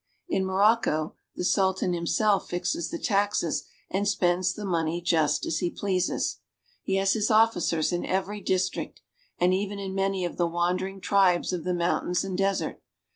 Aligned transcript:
In 0.27 0.45
Morocco 0.45 1.13
the 1.35 1.43
Sultan 1.45 1.93
himself 1.93 2.49
fixes 2.49 2.89
the 2.89 2.97
taxes 2.97 3.65
and 3.91 4.07
spends 4.07 4.51
the 4.51 4.65
money 4.65 4.93
ALGERIA. 4.95 5.03
GENERAL 5.03 5.27
VIEW 5.27 5.29
33 5.29 5.45
just 5.45 5.45
as 5.45 5.59
he 5.59 5.69
pleases. 5.69 6.39
He 6.81 6.95
has 6.95 7.13
his 7.13 7.29
officers 7.29 7.93
in 7.93 8.03
every 8.03 8.41
district, 8.41 9.01
and 9.37 9.53
even 9.53 9.77
in 9.77 9.93
many 9.93 10.25
of 10.25 10.37
the 10.37 10.47
wandering 10.47 11.01
tribes 11.01 11.53
of 11.53 11.63
the 11.65 11.75
moun 11.75 12.05
tains 12.05 12.23
and 12.25 12.35
desert. 12.35 12.81